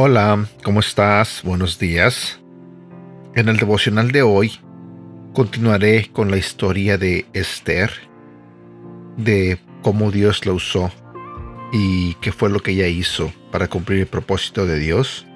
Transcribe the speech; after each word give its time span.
Hola, 0.00 0.46
¿cómo 0.62 0.78
estás? 0.78 1.42
Buenos 1.42 1.76
días. 1.80 2.38
En 3.34 3.48
el 3.48 3.56
devocional 3.56 4.12
de 4.12 4.22
hoy 4.22 4.52
continuaré 5.32 6.12
con 6.12 6.30
la 6.30 6.36
historia 6.36 6.96
de 6.96 7.26
Esther, 7.32 7.90
de 9.16 9.58
cómo 9.82 10.12
Dios 10.12 10.46
la 10.46 10.52
usó 10.52 10.92
y 11.72 12.14
qué 12.20 12.30
fue 12.30 12.48
lo 12.48 12.60
que 12.60 12.70
ella 12.70 12.86
hizo 12.86 13.32
para 13.50 13.66
cumplir 13.66 13.98
el 13.98 14.06
propósito 14.06 14.66
de 14.66 14.78
Dios. 14.78 15.26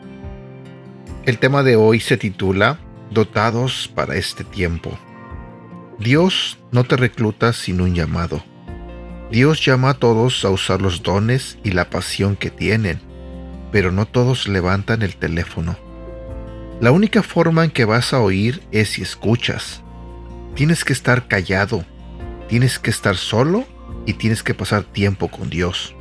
El 1.27 1.41
tema 1.41 1.65
de 1.65 1.75
hoy 1.75 1.99
se 1.99 2.17
titula 2.17 2.79
Dotados 3.11 3.91
para 3.93 4.15
este 4.15 4.45
tiempo. 4.45 4.97
Dios 5.99 6.61
no 6.71 6.85
te 6.85 6.97
recluta 6.97 7.53
sin 7.53 7.81
un 7.81 7.97
llamado. 7.97 8.45
Dios 9.29 9.65
llama 9.65 9.91
a 9.91 9.95
todos 9.95 10.45
a 10.45 10.51
usar 10.51 10.81
los 10.81 11.03
dones 11.03 11.59
y 11.65 11.73
la 11.73 11.91
pasión 11.91 12.37
que 12.37 12.53
tienen 12.53 13.11
pero 13.73 13.91
no 13.91 14.07
todos 14.07 14.47
levantan 14.47 15.03
el 15.03 15.17
teléfono. 15.17 15.77
La 16.81 16.93
única 16.93 17.23
forma 17.23 17.65
en 17.65 17.71
que 17.71 17.85
vas 17.85 18.13
a 18.13 18.21
oír 18.21 18.63
es 18.71 18.91
si 18.91 19.03
escuchas. 19.03 19.83
Tienes 20.55 20.85
que 20.85 20.93
estar 20.93 21.27
callado, 21.27 21.85
tienes 22.49 22.79
que 22.79 22.91
estar 22.91 23.17
solo 23.17 23.65
y 24.05 24.15
tienes 24.15 24.43
que 24.43 24.55
pasar 24.55 24.83
tiempo 24.83 25.29
con 25.29 25.49
Dios. 25.49 25.95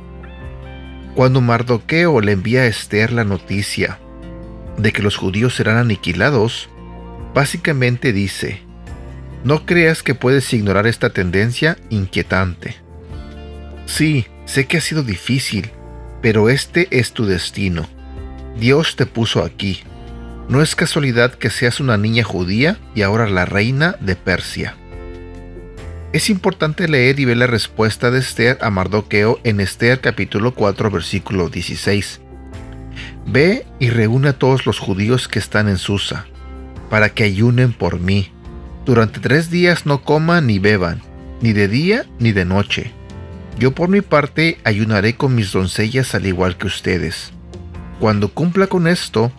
Cuando 1.14 1.40
Mardoqueo 1.40 2.20
le 2.20 2.32
envía 2.32 2.62
a 2.62 2.66
Esther 2.66 3.12
la 3.12 3.24
noticia 3.24 3.98
de 4.76 4.92
que 4.92 5.02
los 5.02 5.16
judíos 5.16 5.54
serán 5.54 5.76
aniquilados, 5.76 6.68
básicamente 7.34 8.12
dice, 8.12 8.62
no 9.44 9.66
creas 9.66 10.02
que 10.02 10.14
puedes 10.14 10.52
ignorar 10.52 10.86
esta 10.86 11.10
tendencia 11.10 11.76
inquietante. 11.90 12.76
Sí, 13.86 14.26
sé 14.46 14.66
que 14.66 14.78
ha 14.78 14.80
sido 14.80 15.02
difícil, 15.02 15.70
pero 16.22 16.48
este 16.48 16.86
es 16.90 17.12
tu 17.12 17.26
destino. 17.26 17.86
Dios 18.58 18.96
te 18.96 19.06
puso 19.06 19.42
aquí. 19.42 19.80
No 20.48 20.62
es 20.62 20.76
casualidad 20.76 21.34
que 21.34 21.50
seas 21.50 21.80
una 21.80 21.98
niña 21.98 22.22
judía 22.22 22.78
y 22.94 23.02
ahora 23.02 23.28
la 23.28 23.44
reina 23.44 23.96
de 24.00 24.14
Persia. 24.14 24.76
Es 26.12 26.30
importante 26.30 26.88
leer 26.88 27.18
y 27.18 27.24
ver 27.24 27.38
la 27.38 27.46
respuesta 27.46 28.10
de 28.10 28.20
Esther 28.20 28.58
a 28.60 28.70
Mardoqueo 28.70 29.40
en 29.44 29.60
Esther 29.60 30.00
capítulo 30.00 30.54
4 30.54 30.90
versículo 30.90 31.48
16. 31.48 32.20
Ve 33.26 33.66
y 33.80 33.90
reúne 33.90 34.30
a 34.30 34.38
todos 34.38 34.66
los 34.66 34.78
judíos 34.78 35.26
que 35.26 35.38
están 35.38 35.68
en 35.68 35.78
Susa, 35.78 36.26
para 36.90 37.08
que 37.08 37.24
ayunen 37.24 37.72
por 37.72 37.98
mí. 37.98 38.30
Durante 38.84 39.20
tres 39.20 39.50
días 39.50 39.86
no 39.86 40.02
coman 40.02 40.46
ni 40.48 40.58
beban, 40.58 41.00
ni 41.40 41.52
de 41.52 41.68
día 41.68 42.04
ni 42.18 42.32
de 42.32 42.44
noche 42.44 42.92
yo 43.62 43.70
por 43.70 43.88
mi 43.88 44.00
parte 44.00 44.58
ayunaré 44.64 45.14
con 45.14 45.36
mis 45.36 45.52
doncellas 45.52 46.16
al 46.16 46.26
igual 46.26 46.56
que 46.56 46.66
ustedes. 46.66 47.30
Cuando 48.00 48.26
cumpla 48.26 48.66
con 48.66 48.88
esto, 48.88 49.30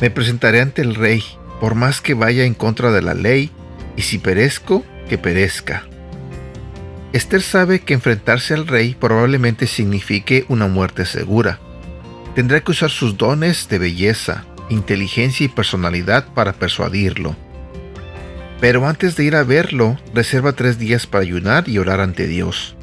me 0.00 0.08
presentaré 0.08 0.62
ante 0.62 0.80
el 0.80 0.94
rey, 0.94 1.22
por 1.60 1.74
más 1.74 2.00
que 2.00 2.14
vaya 2.14 2.44
en 2.44 2.54
contra 2.54 2.90
de 2.90 3.02
la 3.02 3.12
ley, 3.12 3.50
y 3.94 4.00
si 4.00 4.16
perezco, 4.16 4.82
que 5.10 5.18
perezca. 5.18 5.84
Esther 7.12 7.42
sabe 7.42 7.80
que 7.80 7.92
enfrentarse 7.92 8.54
al 8.54 8.66
rey 8.66 8.96
probablemente 8.98 9.66
signifique 9.66 10.46
una 10.48 10.68
muerte 10.68 11.04
segura. 11.04 11.58
Tendrá 12.34 12.62
que 12.62 12.70
usar 12.70 12.88
sus 12.88 13.18
dones 13.18 13.68
de 13.68 13.78
belleza, 13.78 14.46
inteligencia 14.70 15.44
y 15.44 15.48
personalidad 15.48 16.28
para 16.32 16.54
persuadirlo. 16.54 17.36
Pero 18.58 18.88
antes 18.88 19.16
de 19.16 19.24
ir 19.24 19.36
a 19.36 19.42
verlo, 19.42 19.98
reserva 20.14 20.54
tres 20.54 20.78
días 20.78 21.06
para 21.06 21.24
ayunar 21.24 21.68
y 21.68 21.76
orar 21.76 22.00
ante 22.00 22.26
Dios. 22.26 22.75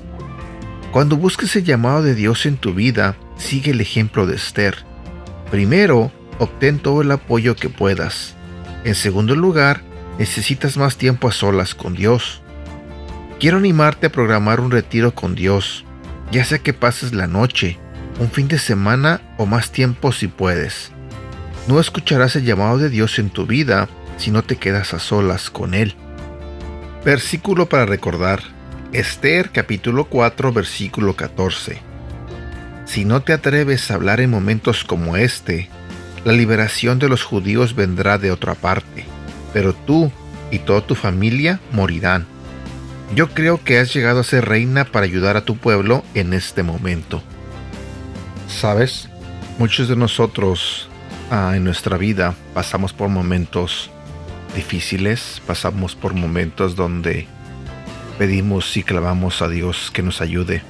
Cuando 0.94 1.18
busques 1.18 1.56
el 1.56 1.64
llamado 1.64 2.04
de 2.04 2.14
Dios 2.14 2.46
en 2.46 2.56
tu 2.56 2.76
vida, 2.76 3.18
sigue 3.36 3.72
el 3.72 3.82
ejemplo 3.82 4.28
de 4.28 4.36
Esther. 4.36 4.86
Primero, 5.50 6.12
obtén 6.38 6.78
todo 6.78 7.02
el 7.02 7.10
apoyo 7.10 7.56
que 7.56 7.68
puedas. 7.68 8.36
En 8.84 8.94
segundo 8.94 9.36
lugar, 9.36 9.82
necesitas 10.20 10.78
más 10.78 10.96
tiempo 10.96 11.28
a 11.28 11.32
solas 11.32 11.74
con 11.74 11.96
Dios. 11.96 12.44
Quiero 13.40 13.58
animarte 13.58 14.06
a 14.06 14.12
programar 14.12 14.60
un 14.60 14.70
retiro 14.70 15.16
con 15.16 15.34
Dios, 15.34 15.84
ya 16.32 16.46
sea 16.46 16.60
que 16.60 16.74
pases 16.74 17.12
la 17.12 17.26
noche, 17.26 17.80
un 18.20 18.30
fin 18.30 18.48
de 18.48 18.60
semana 18.60 19.20
o 19.40 19.48
más 19.48 19.72
tiempo 19.72 20.12
si 20.12 20.28
puedes. 20.28 20.92
No 21.68 21.80
escucharás 21.80 22.36
el 22.36 22.46
llamado 22.46 22.78
de 22.78 22.92
Dios 22.92 23.18
en 23.18 23.32
tu 23.32 23.48
vida 23.48 23.90
si 24.18 24.30
no 24.30 24.44
te 24.44 24.58
quedas 24.58 24.94
a 24.94 25.00
solas 25.00 25.50
con 25.50 25.74
Él. 25.74 25.96
Versículo 27.04 27.68
para 27.68 27.88
recordar. 27.88 28.53
Esther 28.94 29.50
capítulo 29.50 30.06
4 30.06 30.54
versículo 30.54 31.16
14. 31.16 31.82
Si 32.86 33.06
no 33.06 33.24
te 33.24 33.34
atreves 33.34 33.90
a 33.90 33.96
hablar 33.96 34.22
en 34.22 34.30
momentos 34.30 34.84
como 34.84 35.18
este, 35.18 35.68
la 36.26 36.32
liberación 36.32 37.00
de 37.00 37.10
los 37.10 37.24
judíos 37.24 37.74
vendrá 37.74 38.20
de 38.20 38.30
otra 38.30 38.54
parte, 38.54 39.04
pero 39.52 39.74
tú 39.74 40.12
y 40.52 40.60
toda 40.60 40.82
tu 40.86 40.94
familia 40.94 41.60
morirán. 41.72 42.28
Yo 43.16 43.30
creo 43.30 43.64
que 43.64 43.80
has 43.80 43.92
llegado 43.92 44.20
a 44.20 44.24
ser 44.24 44.46
reina 44.46 44.86
para 44.86 45.08
ayudar 45.08 45.38
a 45.38 45.46
tu 45.46 45.58
pueblo 45.58 46.04
en 46.14 46.32
este 46.32 46.62
momento. 46.62 47.24
Sabes, 48.48 49.10
muchos 49.58 49.90
de 49.90 49.96
nosotros 49.96 50.88
ah, 51.32 51.54
en 51.56 51.64
nuestra 51.64 51.98
vida 51.98 52.36
pasamos 52.54 52.94
por 52.94 53.10
momentos 53.10 53.90
difíciles, 54.56 55.42
pasamos 55.48 55.96
por 55.96 56.14
momentos 56.14 56.76
donde 56.76 57.28
pedimos 58.18 58.76
y 58.78 58.84
clamamos 58.84 59.42
a 59.42 59.50
Dios 59.50 59.92
que 59.92 60.04
nos 60.04 60.22
ayude. 60.22 60.62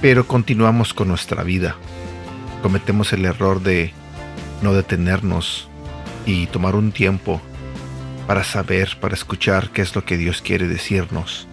Pero 0.00 0.26
continuamos 0.26 0.94
con 0.94 1.08
nuestra 1.08 1.42
vida. 1.42 1.76
Cometemos 2.62 3.12
el 3.12 3.24
error 3.24 3.62
de 3.62 3.92
no 4.62 4.74
detenernos 4.74 5.68
y 6.26 6.46
tomar 6.46 6.74
un 6.74 6.92
tiempo 6.92 7.40
para 8.26 8.44
saber, 8.44 8.98
para 9.00 9.14
escuchar 9.14 9.70
qué 9.70 9.82
es 9.82 9.94
lo 9.94 10.04
que 10.04 10.16
Dios 10.16 10.42
quiere 10.42 10.68
decirnos. 10.68 11.48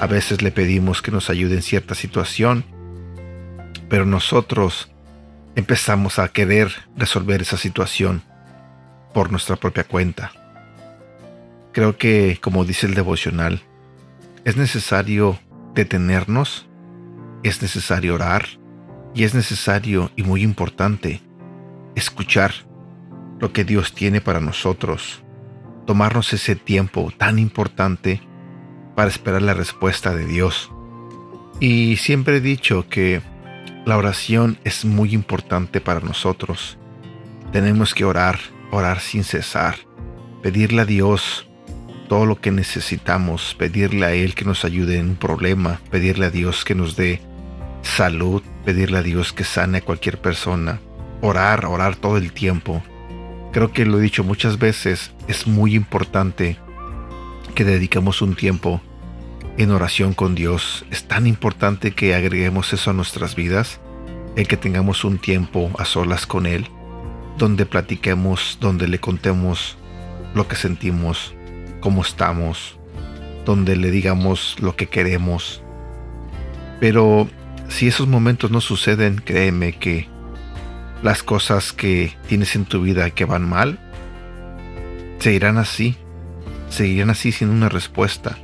A 0.00 0.06
veces 0.06 0.42
le 0.42 0.50
pedimos 0.50 1.00
que 1.00 1.10
nos 1.10 1.30
ayude 1.30 1.54
en 1.54 1.62
cierta 1.62 1.94
situación, 1.94 2.64
pero 3.88 4.04
nosotros 4.04 4.90
empezamos 5.56 6.18
a 6.18 6.28
querer 6.28 6.72
resolver 6.96 7.42
esa 7.42 7.56
situación 7.56 8.22
por 9.14 9.30
nuestra 9.30 9.56
propia 9.56 9.84
cuenta. 9.84 10.32
Creo 11.74 11.98
que, 11.98 12.38
como 12.40 12.64
dice 12.64 12.86
el 12.86 12.94
devocional, 12.94 13.60
es 14.44 14.56
necesario 14.56 15.40
detenernos, 15.74 16.68
es 17.42 17.62
necesario 17.62 18.14
orar 18.14 18.46
y 19.12 19.24
es 19.24 19.34
necesario 19.34 20.12
y 20.14 20.22
muy 20.22 20.42
importante 20.42 21.20
escuchar 21.96 22.52
lo 23.40 23.52
que 23.52 23.64
Dios 23.64 23.92
tiene 23.92 24.20
para 24.20 24.38
nosotros, 24.38 25.24
tomarnos 25.84 26.32
ese 26.32 26.54
tiempo 26.54 27.12
tan 27.18 27.40
importante 27.40 28.22
para 28.94 29.10
esperar 29.10 29.42
la 29.42 29.54
respuesta 29.54 30.14
de 30.14 30.26
Dios. 30.26 30.70
Y 31.58 31.96
siempre 31.96 32.36
he 32.36 32.40
dicho 32.40 32.88
que 32.88 33.20
la 33.84 33.96
oración 33.96 34.58
es 34.62 34.84
muy 34.84 35.12
importante 35.12 35.80
para 35.80 35.98
nosotros. 35.98 36.78
Tenemos 37.50 37.94
que 37.94 38.04
orar, 38.04 38.38
orar 38.70 39.00
sin 39.00 39.24
cesar, 39.24 39.74
pedirle 40.40 40.82
a 40.82 40.84
Dios 40.84 41.48
todo 42.08 42.26
lo 42.26 42.40
que 42.40 42.50
necesitamos, 42.50 43.54
pedirle 43.58 44.06
a 44.06 44.12
Él 44.12 44.34
que 44.34 44.44
nos 44.44 44.64
ayude 44.64 44.98
en 44.98 45.10
un 45.10 45.16
problema, 45.16 45.80
pedirle 45.90 46.26
a 46.26 46.30
Dios 46.30 46.64
que 46.64 46.74
nos 46.74 46.96
dé 46.96 47.20
salud, 47.82 48.42
pedirle 48.64 48.98
a 48.98 49.02
Dios 49.02 49.32
que 49.32 49.44
sane 49.44 49.78
a 49.78 49.80
cualquier 49.82 50.20
persona, 50.20 50.80
orar, 51.20 51.66
orar 51.66 51.96
todo 51.96 52.16
el 52.16 52.32
tiempo. 52.32 52.82
Creo 53.52 53.72
que 53.72 53.86
lo 53.86 53.98
he 53.98 54.02
dicho 54.02 54.24
muchas 54.24 54.58
veces, 54.58 55.12
es 55.28 55.46
muy 55.46 55.74
importante 55.74 56.58
que 57.54 57.64
dediquemos 57.64 58.20
un 58.20 58.34
tiempo 58.34 58.80
en 59.56 59.70
oración 59.70 60.14
con 60.14 60.34
Dios. 60.34 60.84
Es 60.90 61.04
tan 61.04 61.26
importante 61.26 61.92
que 61.92 62.14
agreguemos 62.14 62.72
eso 62.72 62.90
a 62.90 62.94
nuestras 62.94 63.36
vidas, 63.36 63.80
el 64.36 64.48
que 64.48 64.56
tengamos 64.56 65.04
un 65.04 65.18
tiempo 65.18 65.70
a 65.78 65.84
solas 65.84 66.26
con 66.26 66.46
Él, 66.46 66.68
donde 67.38 67.66
platiquemos, 67.66 68.58
donde 68.60 68.88
le 68.88 68.98
contemos 68.98 69.76
lo 70.34 70.48
que 70.48 70.56
sentimos, 70.56 71.34
cómo 71.84 72.00
estamos, 72.00 72.78
donde 73.44 73.76
le 73.76 73.90
digamos 73.90 74.56
lo 74.58 74.74
que 74.74 74.86
queremos. 74.86 75.62
Pero 76.80 77.28
si 77.68 77.88
esos 77.88 78.08
momentos 78.08 78.50
no 78.50 78.62
suceden, 78.62 79.20
créeme 79.22 79.74
que 79.74 80.08
las 81.02 81.22
cosas 81.22 81.74
que 81.74 82.16
tienes 82.26 82.56
en 82.56 82.64
tu 82.64 82.80
vida 82.80 83.10
que 83.10 83.26
van 83.26 83.46
mal, 83.46 83.78
seguirán 85.18 85.58
así, 85.58 85.94
seguirán 86.70 87.10
así 87.10 87.32
sin 87.32 87.50
una 87.50 87.68
respuesta. 87.68 88.38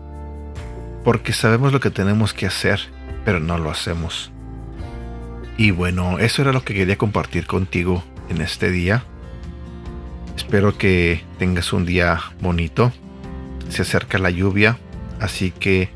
Porque 1.03 1.33
sabemos 1.33 1.73
lo 1.73 1.81
que 1.81 1.91
tenemos 1.91 2.35
que 2.35 2.45
hacer, 2.45 2.79
pero 3.25 3.41
no 3.41 3.57
lo 3.57 3.71
hacemos. 3.71 4.31
Y 5.57 5.71
bueno, 5.71 6.19
eso 6.19 6.43
era 6.43 6.53
lo 6.53 6.63
que 6.63 6.75
quería 6.75 6.99
compartir 6.99 7.47
contigo 7.47 8.05
en 8.29 8.43
este 8.43 8.71
día. 8.71 9.03
Espero 10.37 10.77
que 10.77 11.25
tengas 11.39 11.73
un 11.73 11.87
día 11.87 12.21
bonito 12.43 12.93
se 13.71 13.83
acerca 13.83 14.19
la 14.19 14.31
lluvia, 14.31 14.79
así 15.21 15.51
que 15.51 15.89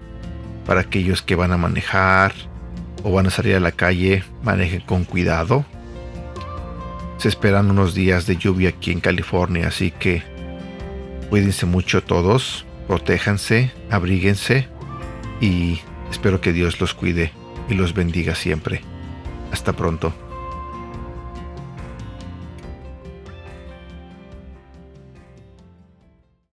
para 0.67 0.81
aquellos 0.81 1.23
que 1.23 1.35
van 1.35 1.53
a 1.53 1.57
manejar 1.57 2.33
o 3.03 3.13
van 3.13 3.27
a 3.27 3.31
salir 3.31 3.57
a 3.57 3.61
la 3.61 3.73
calle, 3.73 4.25
manejen 4.43 4.81
con 4.81 5.05
cuidado. 5.05 5.65
se 7.19 7.29
esperan 7.29 7.71
unos 7.71 7.95
días 7.95 8.27
de 8.27 8.37
lluvia 8.37 8.71
aquí 8.71 8.91
en 8.91 9.01
California, 9.01 9.69
así 9.69 9.91
que 9.91 10.23
cuídense 11.31 11.65
mucho 11.65 12.03
todos, 12.03 12.67
protéjanse, 12.87 13.73
abríguense 13.91 14.69
y 15.41 15.81
espero 16.11 16.41
que 16.41 16.53
Dios 16.53 16.81
los 16.81 16.93
cuide 16.93 17.33
y 17.69 17.75
los 17.75 17.95
bendiga 17.95 18.35
siempre. 18.35 18.83
Hasta 19.53 19.73
pronto. 19.73 20.13